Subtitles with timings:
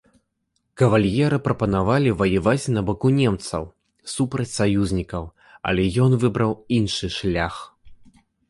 [0.81, 3.63] Кавальера прапанавалі ваяваць на баку немцаў
[4.15, 5.23] супраць саюзнікаў,
[5.73, 7.55] але ён выбраў іншы шлях.